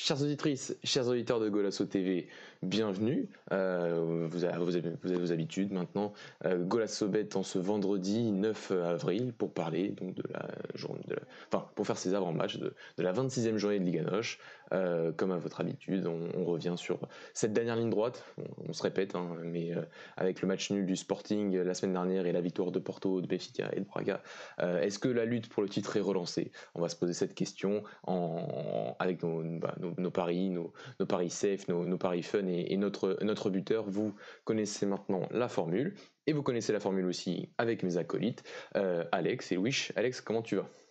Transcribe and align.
Chères 0.00 0.22
auditrices, 0.22 0.76
chers 0.84 1.08
auditeurs 1.08 1.40
de 1.40 1.48
Golasso 1.48 1.84
TV, 1.84 2.28
bienvenue. 2.62 3.28
Euh, 3.50 4.28
vous, 4.30 4.44
avez, 4.44 4.56
vos 5.02 5.32
habitudes 5.32 5.72
maintenant. 5.72 6.12
Euh, 6.44 6.64
Golasso 6.64 7.08
Bet 7.08 7.36
en 7.36 7.42
ce 7.42 7.58
vendredi 7.58 8.30
9 8.30 8.70
avril 8.70 9.32
pour 9.32 9.52
parler 9.52 9.88
donc 9.88 10.14
de 10.14 10.22
la 10.32 10.46
journée, 10.76 11.02
enfin 11.48 11.66
pour 11.74 11.84
faire 11.84 11.98
ses 11.98 12.14
avant-matchs 12.14 12.58
de, 12.58 12.72
la 12.96 13.12
26e 13.12 13.56
journée 13.56 13.80
de 13.80 13.84
Liga 13.84 14.02
Noche. 14.02 14.38
Euh, 14.72 15.12
comme 15.12 15.32
à 15.32 15.38
votre 15.38 15.60
habitude, 15.60 16.06
on, 16.06 16.44
revient 16.44 16.74
sur 16.76 16.98
cette 17.34 17.52
dernière 17.52 17.76
ligne 17.76 17.90
droite. 17.90 18.24
On, 18.68 18.72
se 18.72 18.82
répète, 18.82 19.14
hein, 19.14 19.36
mais 19.42 19.74
euh, 19.74 19.82
avec 20.16 20.40
le 20.40 20.48
match 20.48 20.70
nul 20.70 20.86
du 20.86 20.96
Sporting 20.96 21.56
la 21.56 21.74
semaine 21.74 21.92
dernière 21.92 22.26
et 22.26 22.32
la 22.32 22.40
victoire 22.40 22.70
de 22.70 22.78
Porto, 22.78 23.20
de 23.20 23.26
Benfica 23.26 23.68
et 23.72 23.80
de 23.80 23.84
Braga, 23.84 24.22
est-ce 24.58 24.98
que 24.98 25.08
la 25.08 25.24
lutte 25.24 25.48
pour 25.48 25.62
le 25.62 25.68
titre 25.68 25.96
est 25.96 26.00
relancée? 26.00 26.52
On 26.74 26.80
va 26.80 26.88
se 26.88 26.96
poser 26.96 27.12
cette 27.12 27.34
question 27.34 27.82
avec 28.98 29.22
nos, 29.22 29.42
bah, 29.58 29.74
paris, 30.12 30.50
nos, 30.50 30.72
paris 31.06 31.30
safe, 31.30 31.68
nos, 31.68 31.98
paris 31.98 32.22
fun 32.22 32.46
et, 32.46 32.76
notre, 32.76 33.18
notre 33.22 33.50
buteur. 33.50 33.84
Vous 33.88 34.14
connaissez 34.44 34.86
maintenant 34.86 35.28
la 35.30 35.48
formule 35.48 35.94
et 36.26 36.32
vous 36.32 36.42
connaissez 36.42 36.72
la 36.72 36.80
formule 36.80 37.06
aussi 37.06 37.48
avec 37.58 37.82
mes 37.82 37.96
acolytes, 37.96 38.42
euh, 38.76 39.04
Alex 39.12 39.52
et 39.52 39.56
Wish. 39.56 39.92
Alex, 39.96 40.20
comment 40.20 40.42
tu 40.42 40.56
vas? 40.56 40.68
euh, 40.68 40.87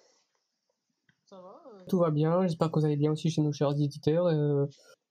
tout 1.88 1.99
va 1.99 2.11
bien. 2.11 2.43
J'espère 2.43 2.71
que 2.71 2.80
vous 2.80 2.85
allez 2.85 2.97
bien 2.97 3.11
aussi 3.11 3.30
chez 3.30 3.41
nos 3.41 3.52
chers 3.52 3.71
éditeurs. 3.71 4.27
Euh, 4.27 4.66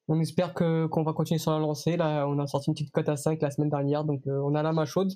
on 0.09 0.21
espère 0.21 0.55
que 0.55 0.87
qu'on 0.87 1.03
va 1.03 1.13
continuer 1.13 1.39
sur 1.39 1.53
la 1.53 1.59
lancée. 1.59 1.97
Là, 1.97 2.27
on 2.29 2.39
a 2.39 2.47
sorti 2.47 2.71
une 2.71 2.75
petite 2.75 2.93
cote 2.93 3.09
à 3.09 3.17
5 3.17 3.43
la 3.43 3.51
semaine 3.51 3.71
dernière, 3.71 4.05
donc 4.05 4.23
on 4.27 4.55
a 4.55 4.63
la 4.63 4.73
main 4.73 4.85
chaude. 4.85 5.13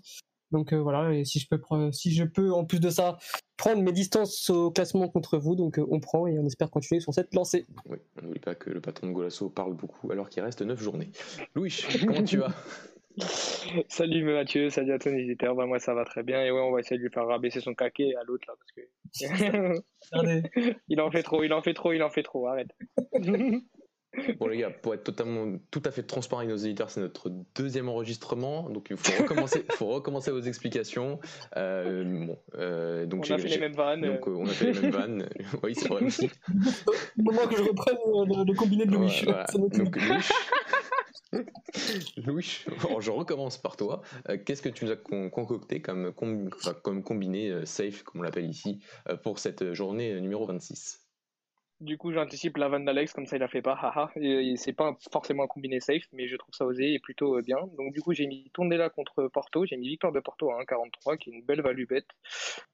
Donc 0.51 0.75
voilà, 0.75 1.15
et 1.15 1.25
si 1.25 1.39
je 1.39 1.47
peux, 1.49 1.61
si 1.93 2.13
je 2.13 2.25
peux 2.25 2.53
en 2.53 2.65
plus 2.65 2.81
de 2.81 2.91
ça 2.91 3.17
prendre 3.61 3.83
mes 3.83 3.93
distances 3.93 4.49
au 4.49 4.71
classement 4.71 5.09
contre 5.09 5.39
vous. 5.39 5.55
Donc 5.55 5.79
euh, 5.79 5.87
on 5.91 6.01
prend 6.01 6.27
et 6.27 6.39
on 6.39 6.47
espère 6.47 6.71
continuer 6.71 7.01
sur 7.01 7.13
cette 7.13 7.35
lancée. 7.35 7.67
Oui, 7.87 7.99
n'oublie 8.23 8.41
pas 8.41 8.55
que 8.55 8.71
le 8.71 8.81
patron 8.81 9.09
de 9.09 9.13
Golasso 9.13 9.51
parle 9.51 9.75
beaucoup 9.75 10.11
alors 10.11 10.29
qu'il 10.31 10.43
reste 10.43 10.63
9 10.63 10.81
journées. 10.81 11.13
Louis, 11.55 11.85
comment 12.01 12.25
tu 12.25 12.39
vas? 12.39 12.55
Salut 13.89 14.25
Mathieu, 14.25 14.71
salut 14.71 14.93
à 14.93 14.99
ton 14.99 15.11
éditeur. 15.11 15.55
Bah, 15.55 15.67
moi 15.67 15.79
ça 15.79 15.95
va 15.95 16.05
très 16.05 16.23
bien 16.23 16.43
et 16.45 16.51
ouais 16.51 16.61
on 16.61 16.73
va 16.73 16.81
essayer 16.81 16.97
de 16.97 17.03
lui 17.03 17.11
faire 17.11 17.27
rabaisser 17.27 17.61
son 17.61 17.75
caquet 17.75 18.15
à 18.21 18.25
l'autre 18.25 18.47
là 18.49 18.55
parce 18.57 18.73
que 18.73 18.81
il 20.89 21.01
en 21.01 21.11
fait 21.11 21.23
trop, 21.23 21.43
il 21.43 21.53
en 21.53 21.63
fait 21.63 21.75
trop, 21.75 21.93
il 21.93 22.03
en 22.03 22.11
fait 22.11 22.23
trop. 22.23 22.47
Arrête. 22.47 22.71
Bon 24.41 24.49
les 24.49 24.59
gars, 24.59 24.71
pour 24.71 24.93
être 24.93 25.05
totalement 25.05 25.57
tout 25.71 25.83
à 25.85 25.93
fait 25.93 26.03
transparent 26.03 26.41
avec 26.41 26.51
nos 26.51 26.57
éditeurs, 26.57 26.91
c'est 26.91 27.01
notre 27.01 27.31
deuxième 27.55 27.89
enregistrement, 27.89 28.69
donc 28.69 28.89
il 28.91 28.97
faut 28.97 29.23
recommencer, 29.23 29.65
faut 29.71 29.87
recommencer 29.87 30.33
vos 30.33 30.41
explications. 30.41 31.21
Euh, 31.57 32.27
bon, 32.27 32.37
euh, 32.57 33.07
donc 33.07 33.27
on 33.31 33.35
a 33.35 33.39
fait 33.39 33.47
les 33.47 33.59
mêmes 33.59 33.73
vannes. 33.73 34.01
Donc 34.01 34.27
euh, 34.27 34.35
on 34.37 34.47
a 34.47 34.51
fait 34.51 34.73
les 34.73 34.81
mêmes 34.81 34.91
vannes. 34.91 35.29
oui, 35.63 35.77
c'est 35.77 35.87
vrai 35.87 36.03
aussi. 36.03 36.29
Au 37.19 37.23
moment 37.23 37.47
que 37.47 37.57
je 37.57 37.63
reprenne 37.63 37.99
le, 38.05 38.53
combiné 38.55 38.85
de 38.85 38.91
Louis. 38.91 39.23
Donc 39.55 39.97
Louis, 39.97 40.25
je 41.33 43.11
recommence 43.11 43.59
par 43.59 43.77
toi. 43.77 44.03
Qu'est-ce 44.45 44.63
que 44.63 44.69
tu 44.69 44.85
nous 44.85 44.91
as 44.91 44.97
concocté 44.97 45.81
comme, 45.81 46.13
combiné 46.13 47.67
safe, 47.67 48.03
comme 48.03 48.21
on 48.21 48.25
l'appelle 48.25 48.49
ici, 48.49 48.81
pour 49.23 49.39
cette 49.39 49.73
journée 49.73 50.21
numéro 50.21 50.47
26 50.47 51.01
du 51.81 51.97
coup, 51.97 52.13
j'anticipe 52.13 52.59
la 52.59 52.69
vanne 52.69 52.85
d'Alex, 52.85 53.15
comme 53.15 53.25
ça 53.25 53.37
il 53.37 53.39
la 53.39 53.49
fait 53.49 53.63
pas, 53.63 53.73
haha. 53.73 54.11
C'est 54.57 54.75
pas 54.75 54.95
forcément 55.11 55.45
un 55.45 55.47
combiné 55.47 55.81
safe, 55.81 56.05
mais 56.13 56.29
je 56.29 56.37
trouve 56.37 56.55
ça 56.55 56.67
osé 56.67 56.93
et 56.93 56.99
plutôt 56.99 57.39
euh, 57.39 57.43
bien. 57.43 57.57
Donc 57.79 57.95
du 57.95 58.03
coup, 58.03 58.13
j'ai 58.13 58.27
mis 58.27 58.53
là 58.59 58.91
contre 58.91 59.29
Porto, 59.29 59.65
j'ai 59.65 59.79
mis 59.79 59.89
victoire 59.89 60.13
de 60.13 60.21
Porto 60.21 60.51
à 60.51 60.63
1,43, 60.63 61.17
qui 61.17 61.31
est 61.31 61.33
une 61.33 61.43
belle 61.43 61.63
value 61.63 61.87
bête. 61.87 62.09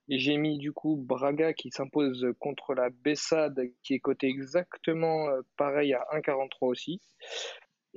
Et 0.09 0.19
j'ai 0.19 0.37
mis 0.37 0.59
du 0.59 0.73
coup 0.73 0.97
Braga 0.97 1.53
qui 1.53 1.71
s'impose 1.71 2.27
contre 2.41 2.75
la 2.75 2.91
Bessade, 2.91 3.61
qui 3.85 3.95
est 3.95 4.01
coté 4.01 4.27
exactement 4.27 5.29
euh, 5.29 5.43
pareil 5.57 5.95
à 5.95 6.05
1,43 6.13 6.49
aussi. 6.63 7.01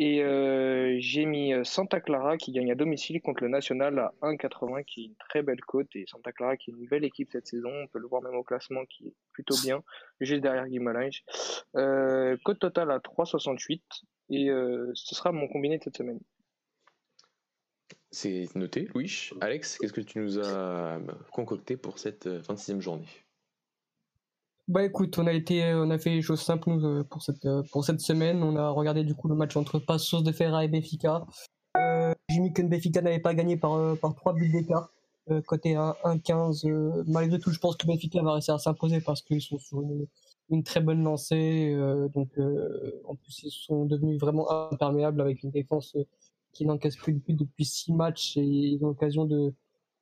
Et 0.02 0.24
euh, 0.24 0.96
j'ai 1.00 1.26
mis 1.26 1.54
euh, 1.54 1.66
Santa 1.66 2.00
Clara 2.00 2.38
qui 2.38 2.54
gagne 2.54 2.72
à 2.72 2.76
domicile 2.76 3.22
contre 3.22 3.44
le 3.44 3.50
National 3.50 4.00
à 4.00 4.14
1,80 4.22 4.86
qui 4.86 5.02
est 5.02 5.06
une 5.08 5.16
très 5.18 5.44
belle 5.44 5.60
cote. 5.60 5.94
Et 5.94 6.06
Santa 6.08 6.32
Clara 6.32 6.56
qui 6.56 6.72
est 6.72 6.74
une 6.74 6.88
belle 6.88 7.04
équipe 7.04 7.30
cette 7.34 7.48
saison. 7.48 7.70
On 7.70 7.88
peut 7.88 8.00
le 8.00 8.08
voir 8.08 8.22
même 8.22 8.36
au 8.36 8.44
classement 8.44 8.86
qui 8.86 9.08
est 9.08 9.14
plutôt 9.34 9.56
bien, 9.62 9.84
juste 10.22 10.42
derrière 10.42 10.68
Guimarães. 10.68 11.22
Euh, 11.76 12.38
cote 12.46 12.60
totale 12.60 12.92
à 12.92 13.00
3,68. 13.00 13.82
Et 14.30 14.50
euh, 14.50 14.90
ce 14.94 15.16
sera 15.16 15.34
mon 15.34 15.50
combiné 15.50 15.78
de 15.78 15.84
cette 15.84 15.98
semaine. 15.98 16.22
C'est 18.10 18.48
noté, 18.56 18.88
Louis. 18.96 19.32
Alex, 19.42 19.80
qu'est-ce 19.80 19.94
que 19.94 20.02
tu 20.02 20.20
nous 20.20 20.40
as 20.40 20.98
concocté 21.34 21.76
pour 21.76 22.00
cette 22.00 22.26
26e 22.26 22.80
journée? 22.80 23.06
Bah 24.70 24.86
écoute, 24.86 25.18
on 25.18 25.26
a 25.26 25.34
été, 25.34 25.74
on 25.74 25.90
a 25.90 25.98
fait 25.98 26.12
les 26.12 26.22
choses 26.22 26.42
simples 26.42 26.70
euh, 26.70 27.04
pour 27.04 27.24
cette 27.24 27.44
euh, 27.46 27.64
pour 27.72 27.84
cette 27.84 28.02
semaine. 28.02 28.44
On 28.44 28.56
a 28.56 28.70
regardé 28.70 29.04
du 29.04 29.16
coup 29.16 29.28
le 29.28 29.34
match 29.34 29.58
entre 29.58 29.80
Passos 29.80 30.22
de 30.22 30.32
Ferra 30.32 30.64
et 30.64 30.68
Benfica. 30.68 31.26
Euh, 31.76 32.14
J'ai 32.30 32.40
mis 32.40 32.54
que 32.54 32.62
Benfica 32.62 33.02
n'avait 33.02 33.20
pas 33.20 33.34
gagné 33.34 33.58
par 33.58 33.74
euh, 33.74 33.96
par 33.96 34.14
trois 34.14 34.34
buts 34.34 34.50
d'écart. 34.50 34.92
côté 35.48 35.74
1-15, 35.74 37.04
malgré 37.08 37.40
tout, 37.40 37.52
je 37.52 37.60
pense 37.60 37.78
que 37.78 37.88
Benfica 37.88 38.22
va 38.22 38.34
réussir 38.34 38.54
à 38.54 38.60
s'imposer 38.60 39.02
parce 39.02 39.24
qu'ils 39.24 39.42
sont 39.42 39.58
sur 39.58 39.82
une, 39.82 40.06
une 40.52 40.64
très 40.64 40.82
bonne 40.82 41.04
lancée. 41.04 41.76
donc 42.14 42.30
en 43.06 43.16
plus 43.16 43.44
ils 43.44 43.52
sont 43.52 43.86
devenus 43.86 44.20
vraiment 44.20 44.72
imperméables 44.72 45.22
avec 45.22 45.44
une 45.44 45.52
défense 45.52 45.96
qui 46.54 46.66
n'encaisse 46.66 46.96
plus 46.96 47.14
de 47.14 47.22
depuis 47.28 47.66
six 47.66 47.94
matchs 47.94 48.38
et 48.38 48.44
ils 48.44 48.84
ont 48.84 48.90
l'occasion 48.90 49.26
de 49.26 49.54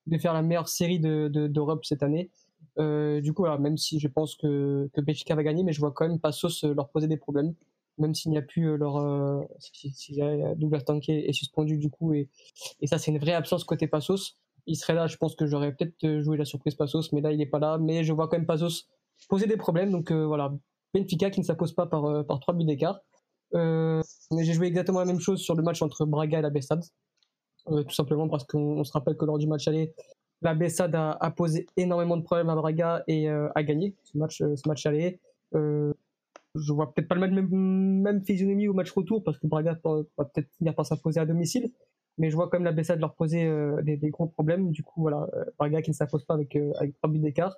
de 0.07 0.17
faire 0.17 0.33
la 0.33 0.41
meilleure 0.41 0.69
série 0.69 1.00
de 1.00 1.27
d'Europe 1.47 1.85
cette 1.85 2.03
année. 2.03 2.31
Euh, 2.79 3.21
du 3.21 3.33
coup, 3.33 3.45
alors, 3.45 3.59
même 3.59 3.77
si 3.77 3.99
je 3.99 4.07
pense 4.07 4.35
que, 4.35 4.89
que 4.93 5.01
Benfica 5.01 5.35
va 5.35 5.43
gagner, 5.43 5.63
mais 5.63 5.73
je 5.73 5.79
vois 5.79 5.91
quand 5.91 6.07
même 6.07 6.19
Passos 6.19 6.63
euh, 6.63 6.73
leur 6.73 6.89
poser 6.89 7.07
des 7.07 7.17
problèmes, 7.17 7.55
même 7.97 8.13
s'il 8.13 8.31
n'y 8.31 8.38
a 8.38 8.41
plus 8.41 8.69
euh, 8.69 8.77
leur 8.77 8.97
euh, 8.97 9.41
si, 9.59 9.91
si, 9.91 10.19
Douglas 10.57 10.81
Tanké 10.81 11.27
est 11.27 11.33
suspendu 11.33 11.77
du 11.77 11.89
coup 11.89 12.13
et, 12.13 12.29
et 12.81 12.88
ça 12.88 12.99
c'est 12.99 13.11
une 13.11 13.17
vraie 13.17 13.33
absence 13.33 13.63
côté 13.63 13.88
Passos. 13.88 14.38
Il 14.67 14.75
serait 14.75 14.93
là, 14.93 15.07
je 15.07 15.17
pense 15.17 15.35
que 15.35 15.47
j'aurais 15.47 15.73
peut-être 15.73 16.19
joué 16.19 16.38
la 16.38 16.45
surprise 16.45 16.75
Passos, 16.75 17.11
mais 17.13 17.21
là 17.21 17.31
il 17.31 17.38
n'est 17.38 17.45
pas 17.45 17.59
là. 17.59 17.77
Mais 17.79 18.03
je 18.03 18.13
vois 18.13 18.27
quand 18.27 18.38
même 18.38 18.45
Passos 18.45 18.88
poser 19.29 19.47
des 19.47 19.57
problèmes, 19.57 19.91
donc 19.91 20.11
voilà 20.11 20.53
Benfica 20.94 21.29
qui 21.31 21.39
ne 21.39 21.45
s'impose 21.45 21.73
pas 21.73 21.88
par 21.88 22.25
par 22.25 22.39
trois 22.39 22.53
buts 22.53 22.65
d'écart. 22.65 22.99
j'ai 23.53 24.53
joué 24.53 24.67
exactement 24.67 24.99
la 24.99 25.05
même 25.05 25.19
chose 25.19 25.39
sur 25.41 25.55
le 25.55 25.63
match 25.63 25.81
entre 25.81 26.05
Braga 26.05 26.39
et 26.39 26.41
la 26.41 26.49
Bessade, 26.49 26.83
tout 27.65 27.91
simplement 27.91 28.27
parce 28.27 28.44
qu'on 28.44 28.83
se 28.83 28.91
rappelle 28.91 29.15
que 29.15 29.25
lors 29.25 29.38
du 29.39 29.47
match 29.47 29.67
aller, 29.67 29.94
la 30.41 30.53
Bessade 30.53 30.95
a, 30.95 31.31
posé 31.31 31.65
énormément 31.77 32.17
de 32.17 32.23
problèmes 32.23 32.49
à 32.49 32.55
Braga 32.55 33.03
et 33.07 33.29
euh, 33.29 33.49
a 33.55 33.63
gagné 33.63 33.95
ce 34.03 34.17
match, 34.17 34.41
euh, 34.41 34.55
ce 34.55 34.67
match 34.67 34.85
aller. 34.85 35.19
Euh, 35.55 35.93
je 36.55 36.73
vois 36.73 36.93
peut-être 36.93 37.07
pas 37.07 37.15
le 37.15 37.27
même, 37.41 38.23
physionomie 38.23 38.67
au 38.67 38.73
match 38.73 38.91
retour 38.91 39.23
parce 39.23 39.37
que 39.37 39.47
Braga 39.47 39.79
va 39.83 40.25
peut-être 40.25 40.49
finir 40.57 40.75
par 40.75 40.85
s'imposer 40.85 41.19
à 41.19 41.25
domicile, 41.25 41.71
mais 42.17 42.29
je 42.29 42.35
vois 42.35 42.49
quand 42.49 42.57
même 42.57 42.65
la 42.65 42.71
Bessade 42.71 42.99
leur 42.99 43.13
poser 43.13 43.47
des, 43.83 43.97
des, 43.97 44.09
gros 44.09 44.27
problèmes. 44.27 44.71
Du 44.71 44.83
coup, 44.83 45.01
voilà, 45.01 45.27
Braga 45.59 45.83
qui 45.83 45.91
ne 45.91 45.95
s'impose 45.95 46.25
pas 46.25 46.33
avec, 46.33 46.56
avec 46.56 46.95
3 46.95 47.12
buts 47.12 47.19
d'écart. 47.19 47.57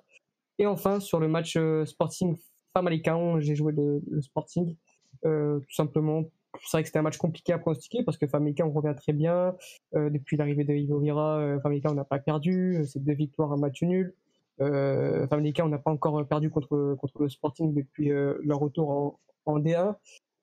Et 0.58 0.66
enfin, 0.66 1.00
sur 1.00 1.18
le 1.18 1.28
match 1.28 1.58
Sporting 1.86 2.36
Famalicão, 2.74 3.40
j'ai 3.40 3.54
joué 3.54 3.72
le, 3.72 4.02
le 4.06 4.20
Sporting, 4.20 4.76
tout 5.22 5.74
simplement 5.74 6.24
c'est 6.58 6.76
vrai 6.76 6.82
que 6.82 6.88
c'était 6.88 6.98
un 6.98 7.02
match 7.02 7.16
compliqué 7.16 7.52
à 7.52 7.58
pronostiquer 7.58 8.02
parce 8.02 8.18
que 8.18 8.26
Famika 8.26 8.66
on 8.66 8.72
revient 8.72 8.94
très 8.96 9.12
bien. 9.12 9.54
Euh, 9.94 10.10
depuis 10.10 10.36
l'arrivée 10.36 10.64
de 10.64 10.74
Ivo 10.74 10.98
Vira, 10.98 11.38
euh, 11.38 11.58
on 11.84 11.94
n'a 11.94 12.04
pas 12.04 12.18
perdu. 12.18 12.78
Euh, 12.78 12.84
c'est 12.84 13.02
deux 13.02 13.14
victoires, 13.14 13.52
un 13.52 13.56
match 13.56 13.82
nul. 13.82 14.14
Euh, 14.60 15.26
on 15.30 15.68
n'a 15.68 15.78
pas 15.78 15.90
encore 15.90 16.26
perdu 16.26 16.50
contre, 16.50 16.94
contre 17.00 17.22
le 17.22 17.28
Sporting 17.28 17.72
depuis 17.72 18.08
leur 18.08 18.58
retour 18.58 18.90
en, 18.90 19.18
en, 19.46 19.58
D1. 19.58 19.94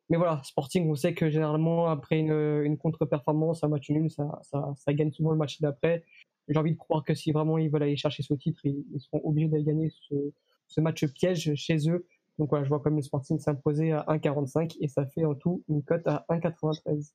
Mais 0.10 0.18
voilà, 0.18 0.42
Sporting, 0.44 0.90
on 0.90 0.96
sait 0.96 1.14
que 1.14 1.30
généralement, 1.30 1.88
après 1.88 2.18
une, 2.18 2.64
une 2.64 2.78
contre-performance, 2.78 3.64
un 3.64 3.68
match 3.68 3.90
nul, 3.92 4.10
ça, 4.10 4.42
ça, 4.42 4.94
gagne 4.94 5.12
souvent 5.12 5.32
le 5.32 5.38
match 5.38 5.62
d'après. 5.62 6.04
J'ai 6.48 6.58
envie 6.58 6.72
de 6.72 6.78
croire 6.78 7.04
que 7.04 7.14
si 7.14 7.32
vraiment 7.32 7.60
ils 7.60 7.70
veulent 7.70 7.84
aller 7.84 7.98
chercher 7.98 8.24
ce 8.24 8.34
titre, 8.34 8.62
ils, 8.64 8.86
seront 9.00 9.22
obligés 9.24 9.50
d'aller 9.50 9.66
gagner 9.66 9.92
ce 10.66 10.82
match 10.82 11.06
piège 11.14 11.54
chez 11.54 11.78
eux 11.88 12.08
donc 12.38 12.50
voilà, 12.50 12.64
je 12.64 12.70
vois 12.70 12.80
comme 12.80 12.96
le 12.96 13.02
Sporting 13.02 13.40
s'imposer 13.40 13.92
à 13.92 14.06
1,45 14.08 14.78
et 14.80 14.88
ça 14.88 15.06
fait 15.06 15.26
en 15.26 15.36
tout 15.36 15.64
une 15.70 15.84
cote 15.84 16.06
à 16.08 16.26
1,93. 16.30 17.14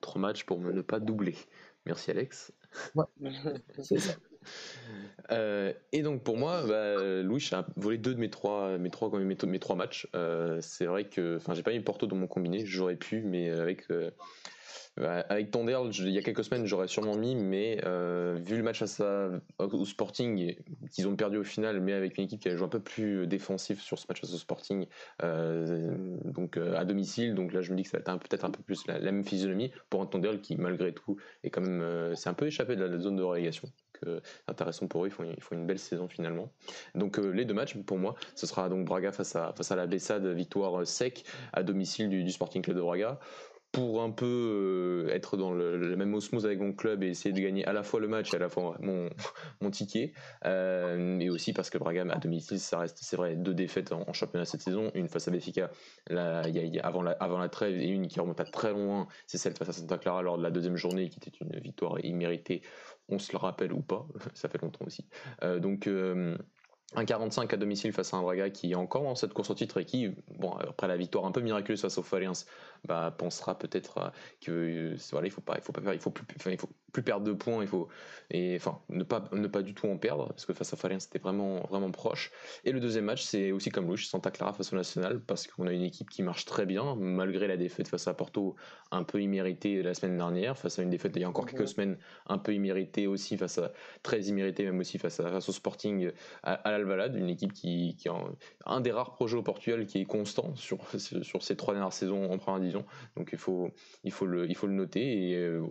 Trois 0.00 0.20
matchs 0.20 0.44
pour 0.44 0.58
ne 0.60 0.82
pas 0.82 1.00
doubler. 1.00 1.36
Merci 1.86 2.10
Alex. 2.10 2.52
Ouais, 2.94 3.04
c'est 3.82 3.98
ça. 3.98 4.14
Euh, 5.30 5.72
et 5.92 6.02
donc 6.02 6.22
pour 6.22 6.36
moi, 6.36 6.62
bah, 6.66 7.22
Louis 7.22 7.46
a 7.52 7.66
volé 7.76 7.98
deux 7.98 8.14
de 8.14 8.20
mes 8.20 8.30
trois, 8.30 8.78
mes 8.78 8.90
trois, 8.90 9.10
mes, 9.18 9.36
mes 9.46 9.58
trois 9.58 9.76
matchs. 9.76 10.08
Euh, 10.14 10.60
c'est 10.60 10.86
vrai 10.86 11.08
que, 11.08 11.36
enfin, 11.36 11.54
j'ai 11.54 11.62
pas 11.62 11.72
mis 11.72 11.80
Porto 11.80 12.06
dans 12.06 12.16
mon 12.16 12.26
combiné, 12.26 12.64
j'aurais 12.64 12.96
pu, 12.96 13.22
mais 13.22 13.50
avec 13.50 13.90
euh, 13.90 14.10
avec 14.96 15.50
Tondel, 15.50 15.76
il 15.98 16.10
y 16.10 16.18
a 16.18 16.22
quelques 16.22 16.44
semaines, 16.44 16.66
j'aurais 16.66 16.88
sûrement 16.88 17.16
mis, 17.16 17.34
mais 17.34 17.80
euh, 17.84 18.38
vu 18.42 18.56
le 18.56 18.62
match 18.62 18.82
ça, 18.84 19.30
au 19.58 19.84
Sporting, 19.84 20.56
qu'ils 20.90 21.08
ont 21.08 21.16
perdu 21.16 21.38
au 21.38 21.44
final, 21.44 21.80
mais 21.80 21.92
avec 21.92 22.18
une 22.18 22.24
équipe 22.24 22.40
qui 22.40 22.48
a 22.48 22.56
joué 22.56 22.66
un 22.66 22.70
peu 22.70 22.80
plus 22.80 23.26
défensif 23.26 23.80
sur 23.80 23.98
ce 23.98 24.06
match 24.08 24.22
à 24.22 24.26
ce 24.26 24.36
Sporting, 24.36 24.86
euh, 25.22 26.18
donc 26.24 26.56
euh, 26.56 26.76
à 26.76 26.84
domicile, 26.84 27.34
donc 27.34 27.52
là 27.52 27.62
je 27.62 27.70
me 27.70 27.76
dis 27.76 27.84
que 27.84 27.88
ça 27.88 27.98
va 27.98 28.14
être 28.14 28.28
peut-être 28.28 28.44
un 28.44 28.50
peu 28.50 28.62
plus 28.62 28.86
la, 28.86 29.00
même 29.00 29.24
physionomie 29.24 29.70
pour 29.88 30.02
un 30.02 30.06
Tondel 30.06 30.40
qui, 30.40 30.56
malgré 30.56 30.92
tout, 30.92 31.16
est 31.44 31.50
quand 31.50 31.62
même, 31.62 32.14
c'est 32.16 32.28
un 32.28 32.34
peu 32.34 32.46
échappé 32.46 32.76
de 32.76 32.84
la, 32.84 32.98
zone 32.98 33.16
de 33.16 33.22
relégation. 33.22 33.68
c'est 34.02 34.20
intéressant 34.48 34.86
pour 34.86 35.04
eux. 35.04 35.08
Ils 35.08 35.12
font, 35.12 35.24
ils 35.24 35.42
font 35.42 35.54
une 35.54 35.66
belle 35.66 35.78
saison 35.78 36.08
finalement. 36.08 36.52
Donc 36.94 37.18
les 37.18 37.44
deux 37.44 37.54
matchs 37.54 37.76
pour 37.76 37.98
moi, 37.98 38.16
ce 38.34 38.46
sera 38.46 38.68
donc 38.68 38.84
Braga 38.86 39.12
face 39.12 39.36
à 39.36 39.52
face 39.56 39.70
à 39.70 39.76
la 39.76 39.86
Bessade, 39.86 40.26
victoire 40.26 40.86
sec 40.86 41.24
à 41.52 41.62
domicile 41.62 42.08
du, 42.08 42.24
du 42.24 42.30
Sporting 42.30 42.62
Club 42.62 42.76
de 42.76 42.82
Braga 42.82 43.18
pour 43.72 44.02
un 44.02 44.10
peu 44.10 45.06
euh, 45.06 45.14
être 45.14 45.36
dans 45.36 45.52
le, 45.52 45.96
même 45.96 46.12
osmose 46.14 46.44
avec 46.44 46.58
mon 46.58 46.72
club 46.72 47.02
et 47.02 47.08
essayer 47.08 47.32
de 47.32 47.40
gagner 47.40 47.64
à 47.66 47.72
la 47.72 47.82
fois 47.82 48.00
le 48.00 48.08
match 48.08 48.32
et 48.32 48.36
à 48.36 48.40
la 48.40 48.48
fois 48.48 48.76
mon, 48.80 49.08
mon 49.60 49.70
ticket. 49.70 50.12
Euh, 50.44 50.96
mais 50.98 51.28
aussi 51.28 51.52
parce 51.52 51.70
que 51.70 51.78
Braga 51.78 52.04
à 52.10 52.18
domicile, 52.18 52.58
ça 52.58 52.78
reste, 52.78 52.98
c'est 53.00 53.16
vrai, 53.16 53.36
deux 53.36 53.54
défaites 53.54 53.92
en, 53.92 54.12
championnat 54.12 54.44
cette 54.44 54.62
saison. 54.62 54.90
Une 54.94 55.08
face 55.08 55.28
à 55.28 55.30
Benfica 55.30 55.70
avant, 56.82 57.02
la, 57.02 57.12
avant 57.12 57.38
la 57.38 57.48
trêve 57.48 57.78
et 57.78 57.88
une 57.88 58.08
qui 58.08 58.18
remonte 58.18 58.40
à 58.40 58.44
très 58.44 58.72
loin, 58.72 59.06
c'est 59.26 59.38
celle 59.38 59.54
face 59.54 59.68
à 59.68 59.72
Santa 59.72 59.98
Clara 59.98 60.22
lors 60.22 60.38
de 60.38 60.42
la 60.42 60.50
deuxième 60.50 60.76
journée 60.76 61.08
qui 61.08 61.18
était 61.18 61.36
une 61.40 61.58
victoire 61.60 62.04
imméritée. 62.04 62.62
On 63.08 63.18
se 63.18 63.32
le 63.32 63.38
rappelle 63.38 63.72
ou 63.72 63.82
pas, 63.82 64.06
ça 64.34 64.48
fait 64.48 64.60
longtemps 64.60 64.84
aussi. 64.86 65.06
Euh, 65.44 65.60
donc. 65.60 65.88
Un 66.96 67.04
45 67.04 67.54
à 67.54 67.56
domicile 67.56 67.92
face 67.92 68.12
à 68.14 68.16
un 68.16 68.22
Braga 68.22 68.50
qui 68.50 68.72
est 68.72 68.74
encore 68.74 69.04
dans 69.04 69.14
cette 69.14 69.32
course 69.32 69.50
au 69.50 69.54
titre 69.54 69.78
et 69.78 69.84
qui, 69.84 70.10
bon, 70.38 70.50
après 70.54 70.88
la 70.88 70.96
victoire 70.96 71.24
un 71.24 71.30
peu 71.30 71.40
miraculeuse 71.40 71.80
face 71.80 71.98
au 71.98 72.02
Fariens, 72.02 72.32
bah, 72.86 73.14
pensera 73.16 73.58
peut-être 73.58 74.12
que 74.40 74.94
voilà, 75.12 75.26
il 75.26 75.30
faut 75.30 75.40
pas, 75.40 75.56
il 75.56 75.62
faut 75.62 75.72
pas 75.72 75.94
il 75.94 76.00
faut 76.00 76.10
plus, 76.10 76.24
il 76.46 76.58
faut 76.58 76.68
plus 76.92 77.02
perdre 77.02 77.24
de 77.26 77.32
points, 77.32 77.62
il 77.62 77.68
faut 77.68 77.88
et 78.30 78.56
enfin 78.56 78.80
ne 78.88 79.04
pas 79.04 79.24
ne 79.32 79.46
pas 79.46 79.62
du 79.62 79.74
tout 79.74 79.86
en 79.88 79.96
perdre 79.96 80.28
parce 80.28 80.46
que 80.46 80.52
face 80.52 80.72
à 80.72 80.76
Fariens 80.76 80.98
c'était 80.98 81.18
vraiment 81.18 81.60
vraiment 81.68 81.90
proche. 81.90 82.30
Et 82.64 82.72
le 82.72 82.80
deuxième 82.80 83.04
match 83.04 83.22
c'est 83.22 83.52
aussi 83.52 83.70
comme 83.70 83.86
Louche, 83.86 84.06
Santa 84.06 84.30
Clara 84.30 84.52
face 84.52 84.72
au 84.72 84.76
National 84.76 85.20
parce 85.20 85.46
qu'on 85.46 85.66
a 85.66 85.72
une 85.72 85.82
équipe 85.82 86.10
qui 86.10 86.22
marche 86.22 86.44
très 86.44 86.66
bien 86.66 86.96
malgré 86.96 87.46
la 87.46 87.56
défaite 87.56 87.88
face 87.88 88.08
à 88.08 88.14
Porto 88.14 88.56
un 88.90 89.04
peu 89.04 89.20
imméritée 89.22 89.82
la 89.82 89.94
semaine 89.94 90.16
dernière, 90.16 90.58
face 90.58 90.78
à 90.78 90.82
une 90.82 90.90
défaite 90.90 91.12
il 91.16 91.22
y 91.22 91.24
a 91.24 91.28
encore 91.28 91.46
quelques 91.46 91.68
semaines 91.68 91.98
un 92.26 92.38
peu 92.38 92.54
imméritée 92.54 93.06
aussi 93.06 93.36
face 93.36 93.58
à 93.58 93.72
très 94.02 94.22
imméritée 94.22 94.64
même 94.64 94.78
aussi 94.78 94.98
face 94.98 95.20
à 95.20 95.30
face 95.30 95.48
au 95.48 95.52
Sporting 95.52 96.10
à, 96.42 96.54
à 96.54 96.70
l'Alvalade, 96.72 97.14
une 97.16 97.28
équipe 97.28 97.52
qui, 97.52 97.96
qui 97.96 98.08
a 98.08 98.14
un, 98.66 98.80
des 98.80 98.92
rares 98.92 99.12
projets 99.12 99.36
au 99.36 99.42
Portugal 99.42 99.86
qui 99.86 100.00
est 100.00 100.06
constant 100.06 100.54
sur 100.56 100.78
sur 100.98 101.42
ces 101.42 101.56
trois 101.56 101.74
dernières 101.74 101.92
saisons 101.92 102.30
en 102.30 102.38
première 102.38 102.60
donc 102.72 103.30
il 103.32 103.38
faut, 103.38 103.70
il 104.04 104.12
faut, 104.12 104.26
le, 104.26 104.48
il 104.48 104.56
faut 104.56 104.66
le 104.66 104.74
noter. 104.74 105.30
Et 105.30 105.36
euh, 105.36 105.62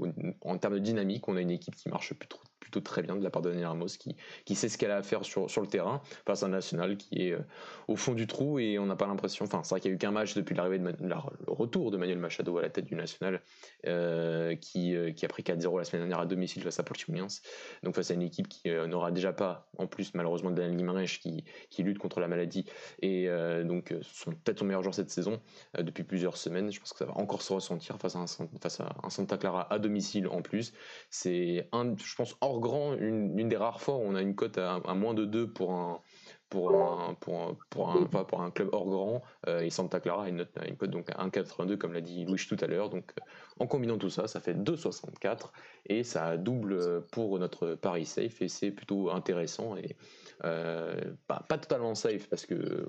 en 0.42 0.58
termes 0.58 0.76
de 0.76 0.80
dynamique, 0.80 1.28
on 1.28 1.36
a 1.36 1.42
une 1.42 1.52
équipe 1.52 1.76
qui 1.76 1.90
marche 1.90 2.14
plutôt, 2.14 2.40
plutôt 2.60 2.82
très 2.82 3.02
bien 3.02 3.16
de 3.16 3.24
la 3.24 3.30
part 3.30 3.42
de 3.42 3.50
Daniel 3.50 3.68
Ramos, 3.68 3.88
qui, 4.00 4.16
qui 4.46 4.56
sait 4.56 4.70
ce 4.70 4.78
qu'elle 4.78 4.92
a 4.92 4.98
à 4.98 5.04
faire 5.04 5.24
sur, 5.24 5.50
sur 5.50 5.62
le 5.62 5.68
terrain 5.68 6.02
face 6.26 6.44
à 6.44 6.48
un 6.48 6.50
national 6.50 6.98
qui 6.98 7.28
est 7.28 7.32
euh, 7.32 7.40
au 7.88 7.96
fond 7.96 8.14
du 8.14 8.28
trou 8.28 8.60
et 8.60 8.80
on 8.80 8.86
n'a 8.86 8.96
pas 8.96 9.08
l'impression. 9.08 9.46
Enfin, 9.46 9.64
c'est 9.64 9.72
vrai 9.72 9.82
qu'il 9.82 9.92
n'y 9.92 9.94
a 9.94 9.96
eu 9.96 10.00
qu'un 10.00 10.12
match 10.12 10.36
depuis 10.36 10.56
l'arrivée 10.56 10.80
de 10.80 10.86
le 10.86 11.16
retour 11.48 11.92
de 11.92 11.98
Manuel 11.98 12.20
Machado 12.20 12.58
à 12.58 12.62
la 12.62 12.70
tête 12.70 12.86
du 12.86 12.96
national, 12.96 13.42
euh, 13.86 14.56
qui, 14.56 14.96
qui 15.16 15.26
a 15.26 15.28
pris 15.28 15.44
4-0 15.44 15.78
la 15.78 15.84
semaine 15.84 16.02
dernière 16.02 16.20
à 16.20 16.26
domicile 16.26 16.64
face 16.64 16.80
à 16.80 16.84
Portimonense. 16.84 17.42
Donc 17.84 17.96
face 17.96 18.12
à 18.12 18.14
une 18.14 18.22
équipe 18.22 18.48
qui 18.48 18.70
n'aura 18.70 19.12
déjà 19.12 19.34
pas, 19.34 19.70
en 19.78 19.88
plus 19.88 20.14
malheureusement 20.14 20.52
Daniel 20.52 20.76
Guimarães 20.76 21.06
qui, 21.06 21.44
qui 21.70 21.84
lutte 21.84 21.98
contre 21.98 22.20
la 22.20 22.28
maladie 22.28 22.66
et 23.02 23.28
donc 23.64 23.94
sont 24.02 24.32
peut-être 24.32 24.60
son 24.60 24.66
meilleur 24.66 24.84
joueur 24.84 24.94
cette 24.94 25.10
saison 25.10 25.40
depuis 25.78 26.04
plusieurs 26.04 26.38
semaines. 26.38 26.72
Je 26.72 26.80
pense 26.80 26.94
que 26.94 27.00
ça 27.00 27.06
va 27.06 27.18
encore 27.18 27.42
se 27.42 27.54
ressentir 27.54 27.98
face 27.98 28.16
à 28.16 28.20
un, 28.20 28.26
face 28.62 28.80
à 28.80 28.96
un 29.04 29.10
Santa 29.10 29.38
Clara 29.38 29.72
à 29.72 29.80
domicile 29.80 30.28
en 30.28 30.42
plus. 30.42 30.74
C'est, 31.10 31.68
un, 31.72 31.96
je 31.98 32.16
pense, 32.16 32.36
hors 32.42 32.49
grand, 32.58 32.96
une, 32.96 33.48
des 33.48 33.58
rares 33.58 33.80
fois 33.80 33.96
où 33.96 34.02
on 34.02 34.16
a 34.16 34.22
une 34.22 34.34
cote 34.34 34.58
à, 34.58 34.80
moins 34.96 35.14
de 35.14 35.26
2 35.26 35.52
pour 35.52 35.74
un, 35.74 36.02
pour 36.50 36.72
un, 36.72 37.14
pour 37.20 37.42
un, 37.42 37.54
pour 37.70 37.90
un, 37.92 38.24
pour 38.24 38.42
un 38.42 38.50
club 38.50 38.70
hors 38.72 38.90
grand 38.90 39.22
euh, 39.48 39.60
et 39.60 39.70
Santa 39.70 40.00
Clara 40.00 40.24
a 40.24 40.30
une, 40.30 40.38
note, 40.38 40.50
une 40.68 40.76
cote 40.76 40.90
donc 40.90 41.10
à 41.12 41.28
1,82 41.28 41.78
comme 41.78 41.94
l'a 41.94 42.02
dit 42.02 42.26
Louis 42.26 42.42
tout 42.48 42.58
à 42.60 42.66
l'heure. 42.66 42.90
Donc 42.90 43.12
euh, 43.20 43.24
en 43.60 43.68
combinant 43.68 44.00
tout 44.00 44.10
ça 44.10 44.28
ça 44.28 44.40
fait 44.40 44.56
2,64 44.56 45.50
et 45.86 46.04
ça 46.04 46.38
double 46.38 47.04
pour 47.12 47.38
notre 47.38 47.76
Paris 47.76 48.06
Safe 48.06 48.42
et 48.42 48.48
c'est 48.48 48.72
plutôt 48.72 49.12
intéressant 49.12 49.76
et 49.76 49.96
euh, 50.46 51.14
pas, 51.28 51.44
totalement 51.50 51.96
safe 51.96 52.30
parce 52.30 52.46
que 52.46 52.88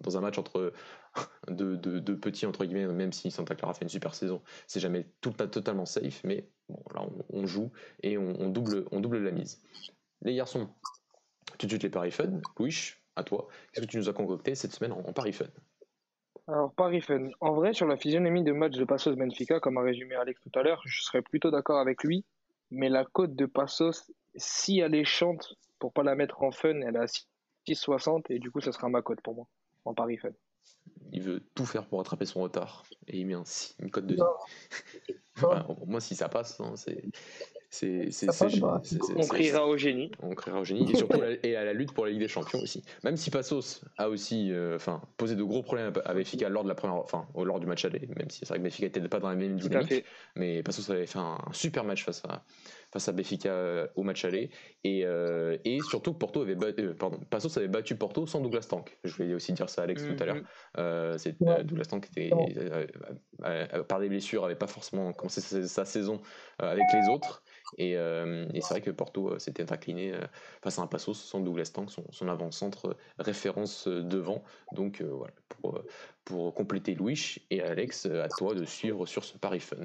dans 0.00 0.16
un 0.18 0.20
match 0.20 0.36
entre 0.38 0.72
deux, 1.48 2.18
petits 2.18 2.46
entre 2.46 2.64
guillemets, 2.64 2.86
même 2.86 3.12
si 3.12 3.30
Santa 3.30 3.54
Clara 3.54 3.74
fait 3.74 3.84
une 3.84 3.88
super 3.88 4.14
saison, 4.14 4.42
c'est 4.66 4.80
jamais 4.80 5.06
tout 5.20 5.32
pas 5.32 5.46
totalement 5.46 5.86
safe, 5.86 6.22
mais 6.24 6.48
bon, 6.68 6.82
là 6.94 7.06
on, 7.30 7.46
joue 7.46 7.72
et 8.02 8.18
on, 8.18 8.48
double, 8.50 8.86
on 8.92 9.00
double 9.00 9.18
la 9.18 9.30
mise. 9.30 9.62
Les 10.22 10.34
garçons, 10.34 10.68
tout 11.58 11.66
de 11.66 11.70
suite 11.70 11.82
les 11.82 11.90
paris 11.90 12.10
fun. 12.10 12.40
Louis, 12.58 12.92
à 13.16 13.24
toi, 13.24 13.48
qu'est-ce 13.72 13.86
que 13.86 13.90
tu 13.90 13.96
nous 13.96 14.08
as 14.08 14.12
concocté 14.12 14.54
cette 14.54 14.72
semaine 14.72 14.92
en, 14.92 15.12
paris 15.12 15.32
fun? 15.32 15.46
Alors, 16.46 16.74
Paris 16.74 17.00
Fun. 17.00 17.30
En 17.40 17.54
vrai, 17.54 17.72
sur 17.72 17.86
la 17.86 17.96
physionomie 17.96 18.44
de 18.44 18.52
match 18.52 18.74
de 18.74 18.84
Passos 18.84 19.16
Benfica, 19.16 19.60
comme 19.60 19.78
a 19.78 19.82
résumé 19.82 20.14
Alex 20.14 20.38
tout 20.42 20.58
à 20.58 20.62
l'heure, 20.62 20.82
je 20.84 21.00
serais 21.00 21.22
plutôt 21.22 21.50
d'accord 21.50 21.78
avec 21.78 22.04
lui. 22.04 22.22
Mais 22.70 22.90
la 22.90 23.06
cote 23.06 23.34
de 23.34 23.46
Passos, 23.46 24.12
si 24.36 24.80
elle 24.80 24.94
est 24.94 25.06
chante, 25.06 25.54
pour 25.84 25.92
pas 25.92 26.02
la 26.02 26.14
mettre 26.14 26.42
en 26.42 26.50
fun, 26.50 26.80
elle 26.80 26.96
est 26.96 26.98
à 26.98 27.04
6,60 27.68 28.24
et 28.30 28.38
du 28.38 28.50
coup, 28.50 28.62
ça 28.62 28.72
sera 28.72 28.88
ma 28.88 29.02
cote 29.02 29.20
pour 29.20 29.34
moi 29.34 29.46
en 29.84 29.92
Paris 29.92 30.16
Fun. 30.16 30.30
Il 31.12 31.20
veut 31.20 31.40
tout 31.54 31.66
faire 31.66 31.86
pour 31.86 31.98
rattraper 31.98 32.24
son 32.24 32.40
retard 32.40 32.86
et 33.06 33.18
il 33.18 33.26
met 33.26 33.34
un, 33.34 33.42
une 33.80 33.90
cote 33.90 34.06
de. 34.06 34.16
moi, 35.86 36.00
si 36.00 36.16
ça 36.16 36.30
passe, 36.30 36.58
hein, 36.58 36.72
c'est. 36.74 37.04
C'est, 37.74 38.28
on 39.16 39.26
criera 39.26 39.66
au 39.66 39.76
génie. 39.76 40.12
On 40.22 40.34
criera 40.34 40.60
au 40.60 40.64
génie 40.64 40.92
et 40.92 40.96
surtout 40.96 41.20
et 41.42 41.56
à 41.56 41.64
la 41.64 41.72
lutte 41.72 41.92
pour 41.92 42.04
la 42.04 42.12
Ligue 42.12 42.20
des 42.20 42.28
Champions 42.28 42.60
aussi. 42.60 42.84
Même 43.02 43.16
si 43.16 43.30
Passos 43.30 43.84
a 43.98 44.08
aussi 44.08 44.52
euh, 44.52 44.76
enfin 44.76 45.02
posé 45.16 45.34
de 45.34 45.42
gros 45.42 45.62
problèmes 45.62 45.92
à 46.04 46.14
Benfica 46.14 46.48
lors 46.48 46.62
de 46.62 46.68
la 46.68 46.76
première, 46.76 46.96
enfin 46.96 47.26
lors 47.36 47.58
du 47.58 47.66
match 47.66 47.84
aller, 47.84 48.08
même 48.16 48.30
si 48.30 48.40
c'est 48.40 48.48
vrai 48.48 48.58
que 48.58 48.62
Benfica 48.62 48.86
n'était 48.86 49.00
pas 49.08 49.18
dans 49.18 49.28
la 49.28 49.34
même 49.34 49.56
dynamique, 49.56 50.04
mais 50.36 50.62
Passos 50.62 50.88
avait 50.90 51.06
fait 51.06 51.18
un, 51.18 51.38
un 51.44 51.52
super 51.52 51.82
match 51.82 52.04
face 52.04 52.22
à, 52.28 52.44
face 52.94 53.08
à 53.08 53.12
Béfica 53.12 53.50
euh, 53.50 53.86
au 53.96 54.04
match 54.04 54.24
aller. 54.24 54.50
Et, 54.84 55.04
euh, 55.04 55.58
et 55.64 55.80
surtout, 55.80 56.14
Porto 56.14 56.40
avait 56.42 56.54
battu, 56.54 56.82
euh, 56.82 56.94
pardon, 56.94 57.18
Passos 57.28 57.58
avait 57.58 57.68
battu 57.68 57.96
Porto 57.96 58.24
sans 58.24 58.40
Douglas 58.40 58.66
Tank. 58.70 58.96
Je 59.02 59.12
voulais 59.16 59.34
aussi 59.34 59.52
dire 59.52 59.68
ça 59.68 59.82
à 59.82 59.84
Alex 59.84 60.04
tout 60.06 60.22
à 60.22 60.26
l'heure. 60.26 60.42
Mm-hmm. 60.76 61.18
c'est 61.18 61.36
Douglas 61.64 61.86
Tank 61.86 62.06
était, 62.06 62.30
par 63.88 63.98
des 63.98 64.08
blessures, 64.08 64.44
avait 64.44 64.54
pas 64.54 64.68
forcément 64.68 65.12
commencé 65.12 65.40
sa, 65.40 65.84
saison 65.84 66.20
avec 66.58 66.84
les 66.92 67.12
autres. 67.12 67.42
Et, 67.78 67.92
et 67.92 68.60
c'est 68.60 68.74
vrai 68.74 68.80
que 68.80 68.90
Porto 68.90 69.38
s'était 69.38 69.72
incliné 69.72 70.12
face 70.62 70.78
à 70.78 70.82
un 70.82 70.86
Passos 70.86 71.14
sans 71.14 71.40
Douglas 71.40 71.70
Tank, 71.74 71.90
son, 71.90 72.04
son 72.10 72.28
avant-centre 72.28 72.96
référence 73.18 73.88
devant. 73.88 74.42
Donc 74.72 75.02
voilà, 75.02 75.32
pour, 75.48 75.82
pour 76.24 76.54
compléter 76.54 76.94
Louis 76.94 77.38
et 77.50 77.62
Alex, 77.62 78.06
à 78.06 78.28
toi 78.28 78.54
de 78.54 78.64
suivre 78.64 79.06
sur 79.06 79.24
ce 79.24 79.38
pari 79.38 79.60
fun. 79.60 79.76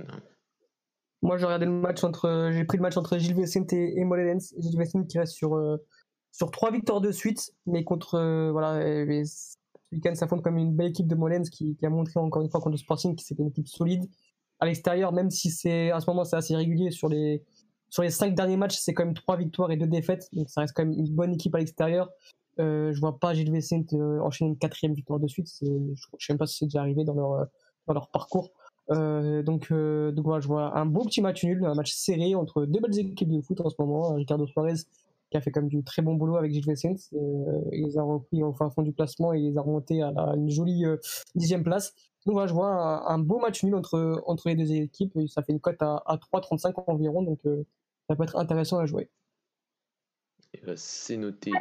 Moi, 1.22 1.38
j'ai 1.38 1.46
regardé 1.46 1.66
le 1.66 1.72
match 1.72 2.04
entre, 2.04 2.50
j'ai 2.54 2.64
pris 2.64 2.78
le 2.78 2.84
match 2.84 2.96
entre 2.96 3.18
Gilles 3.18 3.36
Vicente 3.36 3.74
et, 3.74 4.04
Molenens. 4.06 4.54
Gilles 4.58 4.80
Vicente 4.80 5.08
qui 5.08 5.20
reste 5.20 5.34
sur 5.34 5.56
euh, 5.56 5.78
sur 6.32 6.52
trois 6.52 6.72
victoires 6.72 7.02
de 7.02 7.12
suite, 7.12 7.52
mais 7.66 7.84
contre 7.84 8.16
euh, 8.16 8.52
voilà, 8.52 8.80
ce 9.26 9.58
week-end 9.92 10.16
s'affronte 10.16 10.44
comme 10.44 10.58
une 10.58 10.76
belle 10.76 10.90
équipe 10.90 11.08
de 11.08 11.16
Molenens 11.16 11.50
qui, 11.50 11.78
a 11.84 11.90
montré 11.90 12.20
encore 12.20 12.42
une 12.42 12.50
fois 12.50 12.62
contre 12.62 12.78
Sporting 12.78 13.16
que 13.16 13.22
c'était 13.22 13.42
une 13.42 13.50
équipe 13.50 13.68
solide 13.68 14.06
à 14.60 14.66
l'extérieur, 14.66 15.12
même 15.12 15.30
si 15.30 15.50
c'est 15.50 15.92
à 15.92 16.00
ce 16.00 16.10
moment 16.10 16.24
c'est 16.24 16.36
assez 16.36 16.56
régulier 16.56 16.92
sur 16.92 17.10
les 17.10 17.44
sur 17.90 18.04
les 18.04 18.10
cinq 18.10 18.36
derniers 18.36 18.58
matchs, 18.58 18.78
c'est 18.78 18.94
quand 18.94 19.06
même 19.06 19.14
trois 19.14 19.38
victoires 19.38 19.72
et 19.72 19.78
deux 19.78 19.88
défaites, 19.88 20.30
donc 20.34 20.50
ça 20.50 20.62
reste 20.62 20.74
quand 20.76 20.86
même 20.86 20.98
une 20.98 21.14
bonne 21.14 21.34
équipe 21.34 21.56
à 21.56 21.60
l'extérieur. 21.60 22.10
Euh, 22.60 22.92
je 22.94 23.00
vois 23.00 23.20
pas 23.20 23.34
Gilles 23.34 23.52
Vicente 23.52 23.94
euh, 23.94 24.20
enchaîner 24.20 24.50
une 24.50 24.58
quatrième 24.58 24.94
victoire 24.94 25.20
de 25.20 25.28
suite. 25.28 25.48
Je, 25.62 25.68
je 26.18 26.26
sais 26.26 26.34
même 26.34 26.38
pas 26.38 26.46
si 26.46 26.58
c'est 26.58 26.66
déjà 26.66 26.82
arrivé 26.82 27.06
dans 27.06 27.14
leur 27.14 27.48
dans 27.88 27.94
leur 27.94 28.10
parcours. 28.10 28.52
Euh, 28.92 29.44
donc, 29.44 29.68
euh, 29.72 30.12
donc 30.12 30.26
voilà, 30.26 30.42
je 30.42 30.48
vois 30.48 30.78
un 30.78 30.86
beau 30.86 31.04
petit 31.04 31.22
match 31.22 31.44
nul, 31.44 31.64
un 31.66 31.76
match 31.76 31.94
serré 31.94 32.36
entre 32.36 32.66
deux 32.66 32.80
belles 32.80 32.98
équipes 32.98 33.30
de 33.30 33.42
foot 33.42 33.62
en 33.62 33.70
ce 33.70 33.76
moment. 33.80 34.14
Ricardo 34.14 34.48
Suarez 34.48 34.76
qui 35.30 35.38
a 35.38 35.42
fait 35.42 35.52
comme 35.52 35.68
du 35.68 35.84
très 35.84 36.02
bon 36.02 36.16
boulot 36.16 36.38
avec 36.38 36.52
Gilles 36.52 36.66
Vicente. 36.68 37.00
Euh, 37.14 37.62
il 37.72 37.86
les 37.86 37.98
a 37.98 38.04
repris 38.04 38.42
au 38.42 38.52
fin 38.54 38.70
fond 38.72 38.82
du 38.82 38.92
placement 38.92 39.34
et 39.34 39.40
il 39.40 39.52
les 39.52 39.58
a 39.58 39.62
remontés 39.62 40.02
à, 40.02 40.12
une 40.36 40.50
jolie 40.50 40.86
euh, 40.86 40.98
dixième 41.36 41.64
place. 41.64 41.94
Donc 42.26 42.34
voilà, 42.34 42.48
je 42.48 42.54
vois 42.54 43.12
un, 43.12 43.20
beau 43.20 43.40
match 43.40 43.64
nul 43.64 43.76
entre, 43.76 44.22
entre 44.26 44.50
les 44.50 44.56
deux 44.56 44.72
équipes. 44.74 45.18
Ça 45.28 45.42
fait 45.42 45.54
une 45.54 45.60
cote 45.60 45.82
à, 45.82 46.04
à 46.06 46.18
3,35 46.18 46.84
environ, 46.88 47.24
donc 47.24 47.40
ça 48.08 48.16
peut 48.16 48.24
être 48.24 48.36
intéressant 48.36 48.78
à 48.80 48.86
jouer. 48.86 49.10
Ben, 50.66 50.76
c'est 50.76 51.18
noté, 51.18 51.52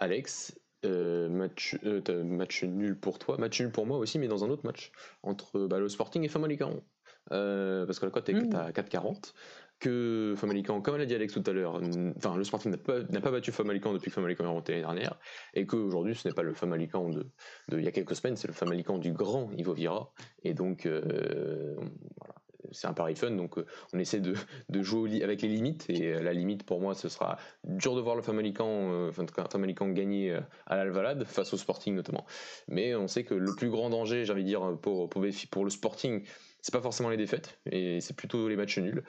Alex. 0.00 0.54
Euh, 0.84 1.28
match, 1.28 1.78
euh, 1.84 2.24
match 2.24 2.64
nul 2.64 2.98
pour 2.98 3.20
toi, 3.20 3.38
match 3.38 3.60
nul 3.60 3.70
pour 3.70 3.86
moi 3.86 3.98
aussi, 3.98 4.18
mais 4.18 4.26
dans 4.26 4.44
un 4.44 4.50
autre 4.50 4.66
match 4.66 4.90
entre 5.22 5.68
bah, 5.68 5.78
le 5.78 5.88
Sporting 5.88 6.24
et 6.24 6.28
Famalicão. 6.28 6.82
Euh, 7.30 7.86
parce 7.86 8.00
que 8.00 8.06
la 8.06 8.10
cote 8.10 8.28
est 8.28 8.32
mmh. 8.34 8.56
à 8.56 8.72
4,40. 8.72 9.32
Que 9.82 10.34
Famalicão, 10.36 10.80
comme 10.80 10.96
l'a 10.96 11.06
dit 11.06 11.14
Alex 11.14 11.32
tout 11.32 11.42
à 11.44 11.52
l'heure, 11.52 11.80
enfin 12.16 12.36
le 12.36 12.44
Sporting 12.44 12.70
n'a 12.70 12.78
pas, 12.78 13.02
pas, 13.02 13.30
battu 13.32 13.50
Famalicão 13.50 13.92
depuis 13.92 14.10
que 14.10 14.14
Famalicão 14.14 14.44
est 14.44 14.48
remonté 14.48 14.72
l'année 14.72 14.84
dernière, 14.84 15.18
et 15.54 15.66
qu'aujourd'hui 15.66 16.14
ce 16.14 16.28
n'est 16.28 16.34
pas 16.34 16.44
le 16.44 16.54
Famalicão 16.54 17.10
de, 17.10 17.26
de, 17.68 17.78
il 17.78 17.84
y 17.84 17.88
a 17.88 17.90
quelques 17.90 18.14
semaines, 18.14 18.36
c'est 18.36 18.46
le 18.46 18.54
Famalicão 18.54 18.98
du 18.98 19.12
grand 19.12 19.50
Ivo 19.58 19.72
Vira. 19.72 20.12
Et 20.44 20.54
donc 20.54 20.86
voilà, 20.86 22.42
c'est 22.72 22.86
un 22.86 22.92
pari 22.92 23.14
fun, 23.14 23.32
donc 23.32 23.58
euh, 23.58 23.66
on 23.92 23.98
essaie 23.98 24.20
de, 24.20 24.34
jouer 24.82 25.22
avec 25.22 25.42
les 25.42 25.48
limites. 25.48 25.88
Et 25.88 26.12
euh, 26.12 26.22
la 26.22 26.32
limite 26.32 26.64
pour 26.64 26.80
moi, 26.80 26.94
ce 26.94 27.08
sera 27.08 27.38
dur 27.64 27.94
de 27.94 28.00
voir 28.00 28.16
le 28.16 28.22
Famalicão, 28.22 29.08
euh, 29.08 29.12
Famalicão 29.50 29.88
gagner 29.88 30.36
à 30.66 30.76
l'Alvalade 30.76 31.24
face 31.24 31.52
au 31.52 31.56
Sporting 31.56 31.94
notamment. 31.94 32.26
Mais 32.68 32.94
on 32.94 33.08
sait 33.08 33.24
que 33.24 33.34
le 33.34 33.54
plus 33.54 33.70
grand 33.70 33.90
danger, 33.90 34.24
j'ai 34.24 34.32
envie 34.32 34.42
de 34.42 34.48
dire, 34.48 34.76
pour 34.80 35.64
le 35.64 35.70
Sporting, 35.70 36.24
c'est 36.62 36.72
pas 36.72 36.80
forcément 36.80 37.10
les 37.10 37.16
défaites, 37.16 37.58
et 37.70 38.00
c'est 38.00 38.16
plutôt 38.16 38.48
les 38.48 38.56
matchs 38.56 38.78
nuls. 38.78 39.02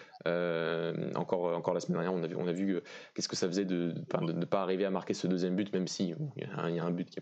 encore, 1.15 1.55
encore 1.55 1.74
la 1.74 1.79
semaine 1.79 2.01
dernière, 2.01 2.13
on 2.13 2.48
a 2.48 2.51
vu, 2.51 2.65
vu 2.65 2.81
qu'est-ce 3.13 3.27
que 3.27 3.36
ça 3.36 3.48
faisait 3.48 3.65
de 3.65 3.93
ne 4.22 4.45
pas 4.45 4.62
arriver 4.62 4.86
à 4.86 4.89
marquer 4.89 5.13
ce 5.13 5.27
deuxième 5.27 5.55
but, 5.55 5.72
même 5.72 5.88
si 5.88 6.15
il 6.36 6.43
y, 6.43 6.45
a 6.45 6.86
un 6.86 6.91
but 6.91 7.10
qui 7.10 7.19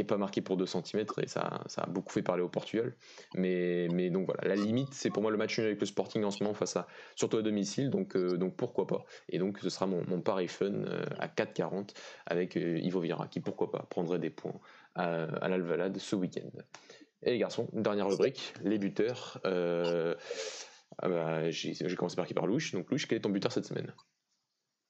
est 0.00 0.04
pas 0.04 0.18
marqué 0.18 0.42
pour 0.42 0.56
2 0.56 0.66
cm, 0.66 1.06
et 1.22 1.26
ça, 1.26 1.64
a 1.76 1.86
beaucoup 1.86 2.12
fait 2.12 2.22
parler 2.22 2.42
au 2.42 2.48
Portugal. 2.48 2.94
Mais, 3.34 3.88
donc 4.10 4.26
voilà, 4.26 4.46
la 4.46 4.56
limite, 4.56 4.92
c'est 4.92 5.10
pour 5.10 5.22
moi 5.22 5.30
le 5.30 5.38
match 5.38 5.58
nul 5.58 5.66
avec 5.66 5.80
le 5.80 5.86
Sporting 5.86 6.22
en 6.24 6.30
ce 6.30 6.42
moment 6.42 6.54
face 6.54 6.76
à 6.76 6.86
surtout 7.14 7.38
à 7.38 7.42
domicile, 7.42 7.90
donc, 7.90 8.16
donc 8.16 8.56
pourquoi 8.56 8.86
pas. 8.86 9.04
Et 9.30 9.38
donc 9.38 9.58
ce 9.60 9.70
sera 9.70 9.86
mon, 9.86 10.04
mon 10.06 10.20
pari 10.20 10.48
fun 10.48 10.84
à 11.18 11.28
4,40 11.28 11.94
avec 12.26 12.56
Ivo 12.56 13.00
Vira 13.00 13.26
qui 13.28 13.40
pourquoi 13.40 13.70
pas 13.70 13.86
prendrait 13.88 14.18
des 14.18 14.30
points 14.30 14.60
à 14.94 15.48
l'Alvalade 15.48 15.98
ce 15.98 16.16
week-end. 16.16 16.50
Et 17.22 17.32
les 17.32 17.38
garçons, 17.38 17.68
dernière 17.72 18.08
rubrique, 18.08 18.52
les 18.62 18.78
buteurs. 18.78 19.40
Euh, 19.44 20.14
ah 20.98 21.08
bah, 21.08 21.50
j'ai 21.50 21.74
commencé 21.96 22.16
par 22.16 22.26
qui 22.26 22.34
Par 22.34 22.46
Louche. 22.46 22.72
Donc 22.72 22.90
Louche, 22.90 23.06
quel 23.06 23.18
est 23.18 23.22
ton 23.22 23.30
buteur 23.30 23.52
cette 23.52 23.64
semaine? 23.64 23.92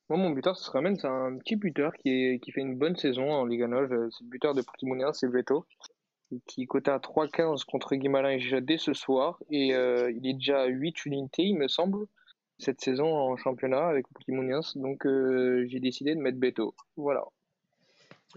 Moi, 0.08 0.18
mon 0.18 0.30
buteur, 0.30 0.56
ce 0.56 0.64
sera 0.64 0.80
même 0.80 0.96
c'est 0.96 1.08
un 1.08 1.36
petit 1.38 1.56
buteur 1.56 1.92
qui, 1.94 2.40
fait 2.52 2.60
une 2.60 2.78
bonne 2.78 2.96
saison 2.96 3.30
en 3.30 3.44
Liga 3.44 3.66
Nord. 3.66 3.88
C'est 3.88 4.24
le 4.24 4.28
buteur 4.28 4.54
de 4.54 4.62
Portimonense, 4.62 5.18
c'est 5.20 5.30
Veto, 5.30 5.66
qui 6.46 6.66
coté 6.66 6.90
à 6.90 6.98
3,15 6.98 7.64
contre 7.64 7.94
Guimarães 7.96 8.60
dès 8.60 8.78
ce 8.78 8.92
soir. 8.92 9.40
Et 9.50 9.74
euh, 9.74 10.12
il 10.12 10.28
est 10.28 10.34
déjà 10.34 10.62
à 10.62 10.66
8 10.66 11.06
unités, 11.06 11.42
il 11.42 11.56
me 11.56 11.66
semble, 11.68 12.06
cette 12.58 12.80
saison 12.80 13.06
en 13.06 13.36
championnat 13.36 13.86
avec 13.86 14.06
Portimonense. 14.08 14.76
Donc 14.76 15.06
euh, 15.06 15.66
j'ai 15.68 15.80
décidé 15.80 16.14
de 16.14 16.20
mettre 16.20 16.38
Beto. 16.38 16.74
Voilà 16.96 17.24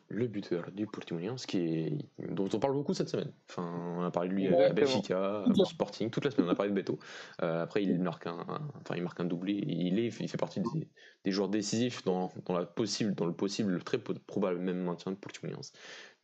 le 0.08 0.28
buteur 0.28 0.72
du 0.72 0.86
Portimonense, 0.86 1.46
qui 1.46 1.58
est, 1.58 1.98
dont 2.30 2.48
on 2.54 2.60
parle 2.60 2.74
beaucoup 2.74 2.94
cette 2.94 3.10
semaine. 3.10 3.32
Enfin, 3.50 3.96
on 3.98 4.04
a 4.04 4.12
parlé 4.12 4.30
de 4.30 4.34
lui 4.36 4.48
à 4.48 4.72
Benfica, 4.72 5.44
au 5.44 5.66
Sporting, 5.66 6.10
toute 6.10 6.26
la 6.26 6.32
semaine 6.32 6.48
on 6.48 6.52
a 6.52 6.56
parlé 6.56 6.72
de 6.72 6.76
Beto. 6.76 7.00
Euh, 7.42 7.64
après, 7.64 7.84
il 7.84 8.00
marque 8.00 8.28
un, 8.28 8.46
enfin, 8.82 8.96
il 8.96 9.04
marque 9.04 9.20
un 9.20 9.26
doublé. 9.26 9.54
Il, 9.54 10.00
est, 10.00 10.08
il 10.20 10.30
fait 10.30 10.38
partie 10.38 10.62
des, 10.62 10.88
des 11.24 11.32
joueurs 11.32 11.50
décisifs 11.50 12.04
dans, 12.04 12.32
dans, 12.46 12.58
la 12.58 12.66
possible, 12.66 13.14
dans 13.16 13.26
le 13.26 13.34
possible, 13.34 13.72
le 13.72 13.82
très 13.82 13.98
probable 14.00 14.60
même 14.60 14.84
maintien 14.84 15.12
de 15.12 15.18
Portimonense. 15.18 15.74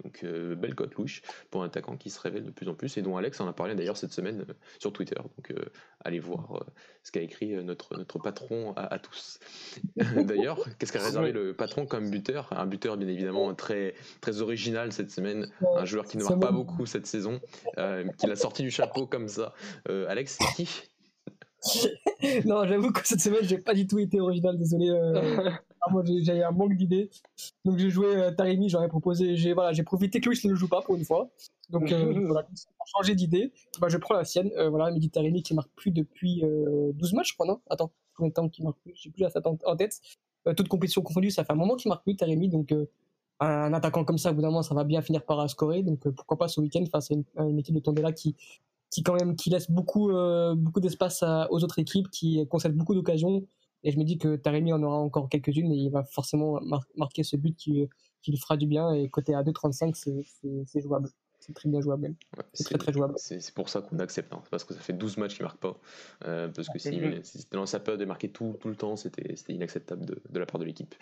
Donc 0.03 0.23
euh, 0.23 0.55
belle 0.55 0.75
cote 0.75 0.93
louche 0.95 1.21
pour 1.49 1.63
un 1.63 1.67
attaquant 1.67 1.95
qui 1.95 2.09
se 2.09 2.19
révèle 2.19 2.43
de 2.43 2.51
plus 2.51 2.67
en 2.67 2.73
plus 2.73 2.97
et 2.97 3.01
dont 3.01 3.15
Alex 3.17 3.39
en 3.39 3.47
a 3.47 3.53
parlé 3.53 3.75
d'ailleurs 3.75 3.97
cette 3.97 4.11
semaine 4.11 4.45
euh, 4.49 4.53
sur 4.79 4.91
Twitter. 4.91 5.15
Donc 5.15 5.51
euh, 5.51 5.71
allez 6.03 6.19
voir 6.19 6.65
ce 7.03 7.11
qu'a 7.11 7.21
écrit 7.21 7.55
notre, 7.63 7.97
notre 7.97 8.19
patron 8.19 8.73
à, 8.75 8.99
tous. 8.99 9.39
d'ailleurs, 9.95 10.59
qu'est-ce 10.77 10.91
qu'a 10.91 11.01
réservé 11.01 11.31
le 11.31 11.53
patron 11.53 11.85
comme 11.85 12.09
buteur? 12.09 12.49
Un 12.51 12.65
buteur 12.65 12.97
bien 12.97 13.07
évidemment 13.07 13.53
très, 13.55 13.95
très 14.21 14.41
original 14.41 14.91
cette 14.91 15.11
semaine, 15.11 15.49
un 15.77 15.85
joueur 15.85 16.05
qui 16.05 16.17
ne 16.17 16.23
marque 16.23 16.41
pas 16.41 16.51
beaucoup 16.51 16.85
cette 16.85 17.07
saison, 17.07 17.39
qui 18.17 18.27
l'a 18.27 18.35
sorti 18.35 18.63
du 18.63 18.71
chapeau 18.71 19.07
comme 19.07 19.27
ça. 19.27 19.53
Alex, 19.87 20.37
c'est 20.39 20.63
qui? 20.63 20.69
Non, 22.45 22.65
j'avoue 22.65 22.91
que 22.91 23.05
cette 23.05 23.21
semaine, 23.21 23.43
j'ai 23.43 23.57
pas 23.57 23.73
du 23.73 23.87
tout 23.87 23.99
été 23.99 24.19
original, 24.19 24.57
désolé. 24.57 24.91
moi, 25.91 26.03
j'ai 26.05 26.43
un 26.43 26.51
manque 26.51 26.75
d'idées. 26.75 27.09
Donc, 27.63 27.77
j'ai 27.77 27.89
joué 27.89 28.07
euh, 28.07 28.31
Taremi, 28.31 28.69
j'aurais 28.69 28.87
proposé. 28.87 29.35
J'ai 29.35 29.53
voilà, 29.53 29.71
profité 29.83 30.19
que 30.19 30.29
Louis 30.29 30.39
ne 30.45 30.55
joue 30.55 30.67
pas 30.67 30.81
pour 30.81 30.95
une 30.95 31.05
fois. 31.05 31.29
Donc, 31.69 31.91
euh, 31.91 32.13
voilà, 32.27 32.43
pour 32.43 32.87
changer 32.87 33.15
d'idée, 33.15 33.51
bah, 33.79 33.87
je 33.89 33.97
prends 33.97 34.15
la 34.15 34.25
sienne. 34.25 34.51
Euh, 34.57 34.69
voilà, 34.69 34.91
Mehdi 34.91 35.09
Taremi 35.09 35.43
qui 35.43 35.53
marque 35.53 35.71
plus 35.75 35.91
depuis 35.91 36.43
12 36.93 37.13
matchs, 37.13 37.29
je 37.29 37.33
crois, 37.33 37.47
non? 37.47 37.59
Attends, 37.69 37.91
combien 38.15 38.29
de 38.29 38.33
temps 38.33 38.49
qu'il 38.49 38.63
marque 38.63 38.79
plus? 38.79 38.93
J'ai 38.95 39.09
plus 39.09 39.21
la 39.21 39.31
en 39.65 39.75
tête. 39.75 40.01
toute 40.55 40.67
compétition 40.67 41.01
confondue, 41.01 41.31
ça 41.31 41.43
fait 41.43 41.53
un 41.53 41.57
moment 41.57 41.75
qu'il 41.75 41.89
marque 41.89 42.03
plus, 42.03 42.15
Taremi. 42.15 42.49
Donc, 42.49 42.73
un 43.39 43.73
attaquant 43.73 44.05
comme 44.05 44.17
ça, 44.17 44.31
au 44.31 44.33
bout 44.33 44.41
d'un 44.41 44.47
moment, 44.47 44.63
ça 44.63 44.75
va 44.75 44.83
bien 44.83 45.01
finir 45.01 45.23
par 45.23 45.49
scorer. 45.49 45.83
Donc, 45.83 46.07
pourquoi 46.09 46.37
pas 46.37 46.47
ce 46.47 46.61
week-end 46.61 46.83
face 46.91 47.11
à 47.11 47.15
une, 47.15 47.23
une 47.37 47.59
équipe 47.59 47.75
de 47.75 47.79
Tondela 47.79 48.11
qui, 48.11 48.35
qui 48.89 49.03
quand 49.03 49.15
même 49.15 49.35
qui 49.35 49.49
laisse 49.49 49.69
beaucoup 49.69 50.11
beaucoup 50.55 50.79
d'espace 50.79 51.23
aux 51.49 51.63
autres 51.63 51.79
équipes, 51.79 52.09
qui 52.09 52.45
concède 52.47 52.73
beaucoup 52.73 52.93
d'occasions. 52.93 53.45
Et 53.85 53.91
je 53.91 53.99
me 53.99 54.03
dis 54.03 54.17
que 54.17 54.35
Taremi 54.35 54.73
en 54.73 54.83
aura 54.83 54.97
encore 54.97 55.29
quelques-unes 55.29 55.71
et 55.71 55.77
il 55.77 55.89
va 55.89 56.03
forcément 56.03 56.59
marquer 56.95 57.23
ce 57.23 57.37
but 57.37 57.55
qui, 57.55 57.87
qui 58.23 58.31
lui 58.31 58.37
fera 58.39 58.57
du 58.57 58.65
bien. 58.65 58.91
Et 58.91 59.09
côté 59.09 59.33
à 59.35 59.43
2,35, 59.43 60.25
c'est 60.65 60.81
jouable. 60.81 61.09
C'est 61.39 61.53
très 61.53 61.69
bien 61.69 61.79
jouable. 61.79 62.15
c'est 62.53 62.63
très 62.63 62.79
très 62.79 62.91
jouable. 62.91 63.13
C'est 63.17 63.53
pour 63.53 63.69
ça 63.69 63.81
qu'on 63.81 63.99
accepte. 63.99 64.33
Hein. 64.33 64.41
Parce 64.49 64.63
que 64.63 64.73
ça 64.73 64.79
fait 64.79 64.93
12 64.93 65.17
matchs 65.17 65.35
qu'il 65.35 65.43
ne 65.43 65.47
marque 65.47 65.59
pas. 65.59 65.79
Euh, 66.25 66.47
parce 66.47 66.67
que 66.69 66.79
si, 66.79 66.99
c'était 67.21 67.55
dans 67.55 67.67
sa 67.67 67.79
période 67.79 67.99
de 67.99 68.05
marquer 68.05 68.29
tout, 68.29 68.57
tout 68.59 68.69
le 68.69 68.75
temps, 68.75 68.95
c'était 68.95 69.35
inacceptable 69.49 70.03
de, 70.03 70.19
de, 70.27 70.39
la 70.39 70.47
part 70.47 70.59
de 70.59 70.65
l'équipe. 70.65 70.95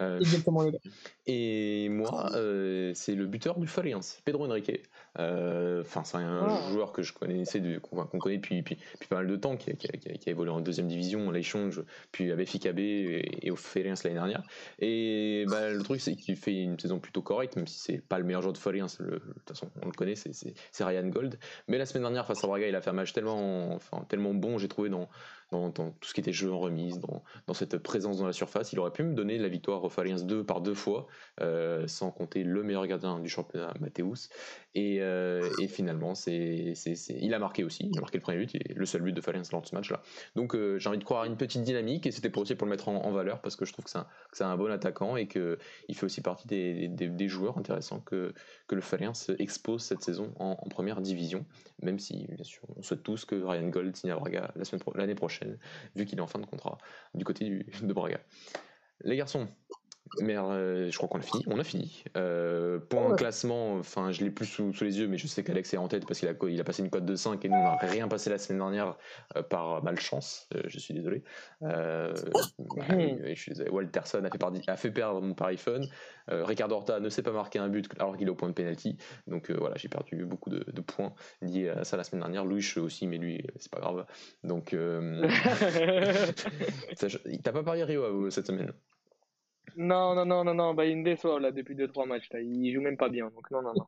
Euh, 0.00 0.18
Exactement. 0.18 0.64
Et 1.26 1.88
moi, 1.88 2.30
euh, 2.34 2.92
c'est 2.94 3.14
le 3.14 3.26
buteur 3.26 3.58
du 3.58 3.66
Fariens, 3.66 4.00
Pedro 4.24 4.46
Henrique. 4.46 4.72
Euh, 5.18 5.82
enfin, 5.82 6.02
c'est 6.04 6.16
un 6.16 6.46
ah. 6.48 6.70
joueur 6.70 6.92
que 6.92 7.02
je 7.02 7.12
connaissais, 7.12 7.60
qu'on 7.80 8.04
connaît 8.18 8.38
depuis, 8.38 8.62
pas 9.08 9.16
mal 9.16 9.26
de 9.26 9.36
temps, 9.36 9.56
qui 9.56 9.70
a, 9.70 9.74
évolué 10.26 10.50
en 10.50 10.60
deuxième 10.60 10.88
division, 10.88 11.28
en 11.28 11.30
l'échange, 11.30 11.82
puis 12.12 12.32
à 12.32 12.36
BFIKB 12.36 12.78
et, 12.78 13.46
et 13.46 13.50
au 13.50 13.56
Fariens 13.56 13.94
l'année 14.02 14.14
dernière. 14.14 14.42
Et 14.78 15.44
bah, 15.48 15.70
le 15.70 15.82
truc, 15.82 16.00
c'est 16.00 16.16
qu'il 16.16 16.36
fait 16.36 16.62
une 16.62 16.78
saison 16.78 16.98
plutôt 16.98 17.22
correcte, 17.22 17.56
même 17.56 17.66
si 17.66 17.78
c'est 17.78 17.98
pas 17.98 18.18
le 18.18 18.24
meilleur 18.24 18.42
joueur 18.42 18.52
de 18.52 18.58
Fariens. 18.58 18.86
De 18.98 19.18
toute 19.18 19.48
façon, 19.48 19.70
on 19.82 19.86
le 19.86 19.92
connaît, 19.92 20.14
c'est 20.16 20.84
Ryan 20.84 21.06
Gold. 21.06 21.38
Mais 21.68 21.78
la 21.78 21.86
semaine 21.86 22.02
dernière, 22.02 22.26
face 22.26 22.42
à 22.42 22.46
Braga, 22.46 22.66
il 22.66 22.74
a 22.74 22.80
fait 22.80 22.90
un 22.90 22.94
match 22.94 23.12
tellement, 23.12 23.74
enfin, 23.74 24.04
tellement 24.08 24.34
bon, 24.34 24.58
j'ai 24.58 24.68
trouvé 24.68 24.88
dans 24.88 25.08
dans, 25.50 25.70
tout 25.70 25.92
ce 26.02 26.14
qui 26.14 26.20
était 26.20 26.32
jeu 26.32 26.52
en 26.52 26.60
remise, 26.60 27.00
dans, 27.00 27.54
cette 27.54 27.78
présence 27.78 28.18
dans 28.18 28.26
la 28.26 28.32
surface. 28.32 28.72
Il 28.72 28.78
aurait 28.78 28.92
pu 28.92 29.02
me 29.02 29.14
donner 29.14 29.38
la 29.38 29.48
victoire 29.48 29.82
au 29.82 29.88
Faliens 29.88 30.22
2 30.22 30.44
par 30.44 30.60
deux 30.60 30.74
fois, 30.74 31.06
euh, 31.40 31.86
sans 31.88 32.10
compter 32.10 32.44
le 32.44 32.62
meilleur 32.62 32.86
gardien 32.86 33.18
du 33.18 33.28
championnat, 33.28 33.74
Mathéus. 33.80 34.28
Et, 34.74 35.02
euh, 35.02 35.50
finalement, 35.68 36.14
c'est, 36.14 36.74
il 37.20 37.34
a 37.34 37.38
marqué 37.38 37.64
aussi. 37.64 37.88
Il 37.90 37.98
a 37.98 38.00
marqué 38.00 38.18
le 38.18 38.22
premier 38.22 38.38
but, 38.38 38.54
et 38.54 38.74
le 38.74 38.86
seul 38.86 39.02
but 39.02 39.12
de 39.12 39.20
Faliens 39.20 39.42
lors 39.50 39.62
de 39.62 39.66
ce 39.66 39.74
match-là. 39.74 40.02
Donc 40.36 40.54
euh, 40.54 40.78
j'ai 40.78 40.88
envie 40.88 40.98
de 40.98 41.04
croire 41.04 41.22
à 41.22 41.26
une 41.26 41.36
petite 41.36 41.62
dynamique, 41.62 42.06
et 42.06 42.12
c'était 42.12 42.30
pour 42.30 42.42
aussi 42.42 42.54
pour 42.54 42.66
le 42.66 42.70
mettre 42.70 42.88
en, 42.88 43.10
valeur, 43.10 43.40
parce 43.40 43.56
que 43.56 43.64
je 43.64 43.72
trouve 43.72 43.84
que 43.84 43.90
c'est 44.32 44.44
un, 44.44 44.56
bon 44.56 44.70
attaquant 44.70 45.16
et 45.16 45.26
qu'il 45.26 45.56
fait 45.94 46.04
aussi 46.04 46.20
partie 46.20 46.46
des, 46.46 47.28
joueurs 47.28 47.58
intéressants 47.58 48.00
que, 48.00 48.32
le 48.70 48.80
Faliens 48.80 49.12
expose 49.40 49.82
cette 49.82 50.02
saison 50.02 50.32
en, 50.38 50.54
première 50.68 51.00
division, 51.00 51.44
même 51.82 51.98
si, 51.98 52.28
bien 52.28 52.44
sûr, 52.44 52.62
on 52.76 52.82
souhaite 52.82 53.02
tous 53.02 53.24
que 53.24 53.34
Ryan 53.34 53.68
Gold 53.68 53.96
signe 53.96 54.12
à 54.12 54.16
Braga 54.16 54.52
l'année 54.94 55.16
prochaine 55.16 55.39
vu 55.94 56.06
qu'il 56.06 56.18
est 56.18 56.22
en 56.22 56.26
fin 56.26 56.38
de 56.38 56.46
contrat 56.46 56.78
du 57.14 57.24
côté 57.24 57.64
de 57.82 57.92
Braga. 57.92 58.20
Les 59.02 59.16
garçons, 59.16 59.48
mais 60.18 60.36
euh, 60.36 60.90
je 60.90 60.96
crois 60.96 61.08
qu'on 61.08 61.18
a 61.18 61.22
fini. 61.22 61.44
On 61.46 61.58
a 61.58 61.64
fini. 61.64 62.04
Euh, 62.16 62.78
pour 62.78 63.10
un 63.10 63.14
classement, 63.14 63.76
enfin, 63.76 64.10
je 64.10 64.24
l'ai 64.24 64.30
plus 64.30 64.46
sous, 64.46 64.72
les 64.80 64.98
yeux, 64.98 65.06
mais 65.06 65.18
je 65.18 65.26
sais 65.26 65.44
qu'Alex 65.44 65.72
est 65.72 65.76
en 65.76 65.88
tête 65.88 66.06
parce 66.06 66.18
qu'il 66.18 66.28
a, 66.28 66.34
il 66.48 66.60
a 66.60 66.64
passé 66.64 66.82
une 66.82 66.90
cote 66.90 67.04
de 67.04 67.14
5 67.14 67.44
et 67.44 67.48
nous, 67.48 67.56
on 67.56 67.62
n'a 67.62 67.76
rien 67.76 68.08
passé 68.08 68.30
la 68.30 68.38
semaine 68.38 68.58
dernière 68.58 68.96
euh, 69.36 69.42
par 69.42 69.84
malchance. 69.84 70.48
je 70.66 70.78
suis 70.78 70.94
désolé. 70.94 71.22
je 71.62 73.32
suis 73.34 73.52
désolé. 73.52 73.70
Walterson 73.70 74.24
a 74.24 74.30
fait, 74.30 74.68
a 74.68 74.76
fait 74.76 74.90
perdre 74.90 75.20
mon 75.20 75.34
pari 75.34 75.56
fun. 75.56 75.80
Ricardo 76.28 76.76
Horta 76.76 77.00
ne 77.00 77.08
s'est 77.08 77.22
pas 77.22 77.32
marqué 77.32 77.58
un 77.58 77.68
but 77.68 77.88
alors 77.98 78.16
qu'il 78.16 78.28
est 78.28 78.30
au 78.30 78.36
point 78.36 78.48
de 78.48 78.54
penalty. 78.54 78.96
Donc 79.26 79.50
voilà, 79.50 79.76
j'ai 79.76 79.88
perdu 79.88 80.24
beaucoup 80.24 80.50
de, 80.50 80.80
points 80.80 81.12
liés 81.42 81.68
à 81.68 81.84
ça 81.84 81.96
la 81.96 82.04
semaine 82.04 82.20
dernière. 82.20 82.44
Louis 82.44 82.64
aussi, 82.76 83.06
mais 83.06 83.18
lui, 83.18 83.44
c'est 83.58 83.70
pas 83.70 83.80
grave. 83.80 84.06
Donc, 84.44 84.70
t'as 87.42 87.52
pas 87.52 87.62
parié 87.62 87.84
Rio 87.84 88.30
cette 88.30 88.46
semaine? 88.46 88.72
Non, 89.76 90.14
non, 90.14 90.24
non, 90.24 90.44
non, 90.44 90.54
non, 90.54 90.74
bah, 90.74 90.86
il 90.86 90.98
me 90.98 91.04
déçoit 91.04 91.40
là 91.40 91.50
depuis 91.50 91.74
2-3 91.74 92.06
matchs. 92.06 92.28
Là. 92.32 92.40
Il 92.40 92.72
joue 92.72 92.80
même 92.80 92.96
pas 92.96 93.08
bien, 93.08 93.30
donc 93.34 93.50
non, 93.50 93.62
non, 93.62 93.72
non. 93.74 93.86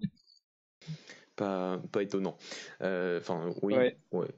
pas, 1.36 1.80
pas 1.90 2.02
étonnant. 2.02 2.36
Euh, 2.82 3.20
enfin, 3.20 3.50
oui, 3.62 3.74
ouais. 3.74 3.96
ouais 4.12 4.28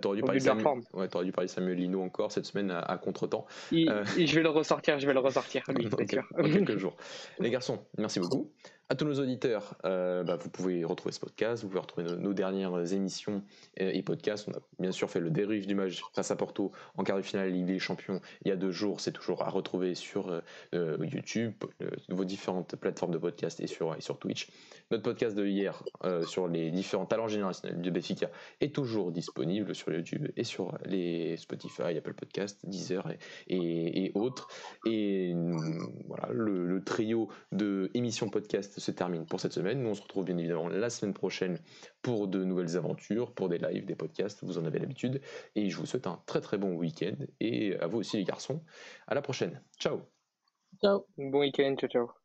T'aurais 0.00 0.16
dû, 0.16 0.22
parler 0.22 0.40
Samuel... 0.40 0.66
ouais, 0.92 1.08
dû 1.24 1.32
parler 1.32 1.48
Samuel 1.48 1.76
Lino 1.76 2.02
encore 2.02 2.32
cette 2.32 2.46
semaine 2.46 2.70
à, 2.70 2.98
contre-temps. 2.98 3.46
Euh... 3.72 4.04
je 4.04 4.34
vais 4.34 4.42
le 4.42 4.50
ressortir, 4.50 4.98
je 4.98 5.06
vais 5.06 5.14
le 5.14 5.20
ressortir, 5.20 5.62
lui, 5.68 5.88
dans, 5.88 5.96
quelques 5.96 6.76
jours. 6.76 6.96
Les 7.38 7.50
garçons, 7.50 7.84
merci 7.98 8.20
beaucoup. 8.20 8.50
À 8.90 8.96
tous 8.96 9.04
nos 9.04 9.20
auditeurs, 9.20 9.76
euh, 9.84 10.24
bah, 10.24 10.34
vous 10.34 10.50
pouvez 10.50 10.84
retrouver 10.84 11.12
ce 11.12 11.20
podcast, 11.20 11.62
vous 11.62 11.68
pouvez 11.68 11.80
retrouver 11.80 12.16
nos, 12.16 12.32
dernières 12.32 12.92
émissions 12.92 13.44
et, 13.76 14.02
podcasts. 14.02 14.48
On 14.48 14.52
a 14.52 14.58
bien 14.80 14.90
sûr 14.90 15.08
fait 15.08 15.20
le 15.20 15.30
débrief 15.30 15.68
du 15.68 15.76
match 15.76 16.02
face 16.12 16.32
à 16.32 16.36
Porto 16.36 16.72
en 16.96 17.04
quart 17.04 17.16
de 17.16 17.22
finale 17.22 17.52
Ligue 17.52 17.66
des 17.66 17.78
Champions 17.78 18.20
il 18.44 18.48
y 18.48 18.50
a 18.50 18.56
deux 18.56 18.72
jours. 18.72 19.00
C'est 19.00 19.12
toujours 19.12 19.42
à 19.42 19.48
retrouver 19.48 19.94
sur 19.94 20.28
euh, 20.28 20.40
euh, 20.74 20.96
YouTube, 21.06 21.54
vos 22.08 22.24
différentes 22.24 22.74
plateformes 22.74 23.12
de 23.12 23.18
podcast 23.18 23.60
et 23.60 23.68
sur, 23.68 23.94
et 23.94 24.00
sur 24.00 24.18
Twitch. 24.18 24.48
Notre 24.90 25.04
podcast 25.04 25.36
de 25.36 25.46
hier 25.46 25.84
sur 26.26 26.48
les 26.48 26.72
différents 26.72 27.06
talents 27.06 27.28
générationnels 27.28 27.80
de 27.80 27.90
Béfica 27.90 28.28
est 28.60 28.74
toujours 28.74 29.12
disponible 29.12 29.72
sur 29.72 29.92
YouTube 29.92 30.26
et 30.36 30.42
sur 30.42 30.76
les 30.84 31.36
Spotify, 31.36 31.96
Apple 31.96 32.14
Podcasts, 32.14 32.66
Deezer 32.66 33.06
et, 33.46 34.10
autres. 34.16 34.48
Et 34.84 35.32
voilà, 36.08 36.28
le, 36.32 36.66
le 36.66 36.82
trio 36.82 37.28
de 37.52 37.88
émissions 37.94 38.28
podcast 38.28 38.79
se 38.80 38.90
termine 38.90 39.26
pour 39.26 39.40
cette 39.40 39.52
semaine. 39.52 39.82
Nous, 39.82 39.90
on 39.90 39.94
se 39.94 40.02
retrouve 40.02 40.24
bien 40.24 40.36
évidemment 40.36 40.68
la 40.68 40.90
semaine 40.90 41.14
prochaine 41.14 41.58
pour 42.02 42.28
de 42.28 42.44
nouvelles 42.44 42.76
aventures, 42.76 43.32
pour 43.32 43.48
des 43.48 43.58
lives, 43.58 43.84
des 43.84 43.94
podcasts, 43.96 44.44
vous 44.44 44.58
en 44.58 44.64
avez 44.64 44.78
l'habitude. 44.78 45.20
Et 45.54 45.70
je 45.70 45.76
vous 45.76 45.86
souhaite 45.86 46.06
un 46.06 46.22
très 46.26 46.40
très 46.40 46.58
bon 46.58 46.74
week-end. 46.74 47.16
Et 47.40 47.76
à 47.78 47.86
vous 47.86 47.98
aussi 47.98 48.16
les 48.16 48.24
garçons, 48.24 48.62
à 49.06 49.14
la 49.14 49.22
prochaine. 49.22 49.62
Ciao 49.78 50.00
Ciao 50.80 51.06
Bon 51.16 51.40
week-end, 51.40 51.76
ciao 51.78 51.88
ciao 51.88 52.19